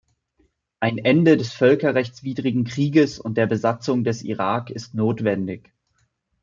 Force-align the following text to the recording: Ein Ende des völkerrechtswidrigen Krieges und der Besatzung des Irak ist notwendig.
Ein 0.79 0.97
Ende 0.97 1.37
des 1.37 1.53
völkerrechtswidrigen 1.53 2.63
Krieges 2.63 3.19
und 3.19 3.37
der 3.37 3.45
Besatzung 3.45 4.03
des 4.03 4.23
Irak 4.23 4.71
ist 4.71 4.95
notwendig. 4.95 5.71